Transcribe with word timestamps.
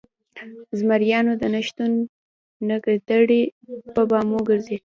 ـ 0.43 0.77
زمريانو 0.79 1.31
د 1.41 1.43
نشتون 1.55 1.91
نه 2.67 2.75
ګيدړې 2.85 3.41
په 3.93 4.01
بامو 4.09 4.39
ګرځي 4.49 4.77